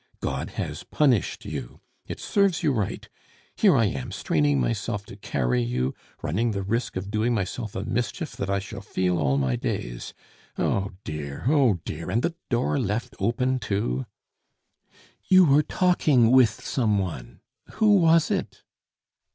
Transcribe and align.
God 0.19 0.49
has 0.57 0.83
punished 0.83 1.45
you! 1.45 1.79
It 2.07 2.19
serves 2.19 2.63
you 2.63 2.73
right! 2.73 3.07
Here 3.55 3.77
I 3.77 3.85
am 3.85 4.11
straining 4.11 4.59
myself 4.59 5.05
to 5.05 5.15
carry 5.15 5.61
you, 5.61 5.93
running 6.23 6.53
the 6.53 6.63
risk 6.63 6.95
of 6.95 7.11
doing 7.11 7.35
myself 7.35 7.75
a 7.75 7.85
mischief 7.85 8.35
that 8.37 8.49
I 8.49 8.57
shall 8.57 8.81
feel 8.81 9.19
all 9.19 9.37
my 9.37 9.55
days. 9.55 10.15
Oh 10.57 10.93
dear, 11.03 11.43
oh 11.47 11.81
dear! 11.85 12.09
and 12.09 12.23
the 12.23 12.33
door 12.49 12.79
left 12.79 13.15
open 13.19 13.59
too" 13.59 14.07
"You 15.29 15.45
were 15.45 15.61
talking 15.61 16.31
with 16.31 16.49
some 16.65 16.97
one. 16.97 17.41
Who 17.73 17.93
was 17.97 18.31
it?" 18.31 18.63